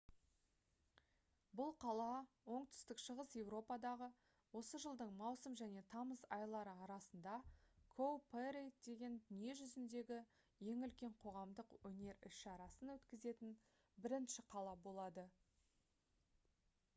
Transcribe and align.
бұл 1.59 1.73
қала 1.81 2.05
оңтүстік 2.55 3.01
шығыс 3.07 3.33
еуропадағы 3.41 4.07
осы 4.61 4.79
жылдың 4.87 5.11
маусым 5.19 5.57
және 5.61 5.83
тамыз 5.93 6.23
айлары 6.39 6.73
арасында 6.87 7.35
«cowparade» 7.99 8.63
деген 8.91 9.19
дүние 9.31 9.57
жүзіндегі 9.63 10.19
ең 10.75 10.81
үлкен 10.91 11.15
қоғамдық 11.27 11.77
өнер 11.95 12.19
іс-шарасын 12.35 12.95
өткізетін 12.99 13.55
бірінші 14.07 14.47
қала 14.55 14.75
болады 14.91 15.27